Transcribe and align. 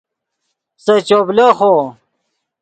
سے 0.83 0.93
چوپ 1.07 1.27
لیخو 1.37 1.73